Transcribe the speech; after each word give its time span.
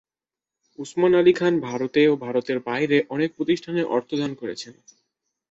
উসমান 0.79 1.13
আলি 1.15 1.33
খান 1.33 1.53
ভারতে 1.67 2.01
ও 2.07 2.23
ভারতের 2.25 2.57
বাইরে 2.67 2.97
অনেক 3.09 3.29
প্রতিষ্ঠানে 3.37 3.81
অর্থ 3.95 4.09
দান 4.15 4.31
করেছেন। 4.35 4.73